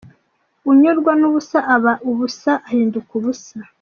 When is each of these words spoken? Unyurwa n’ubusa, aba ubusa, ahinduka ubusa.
Unyurwa 0.71 1.11
n’ubusa, 1.19 1.59
aba 1.75 1.93
ubusa, 2.09 2.51
ahinduka 2.67 3.11
ubusa. 3.19 3.57